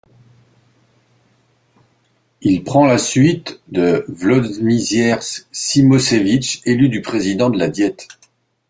Il 2.41 2.63
prend 2.63 2.87
la 2.87 2.97
suite 2.97 3.61
de 3.67 4.03
Włodzimierz 4.07 5.45
Cimoszewicz, 5.51 6.59
élu 6.65 7.03
président 7.03 7.51
de 7.51 7.59
la 7.59 7.67
Diète. 7.69 8.07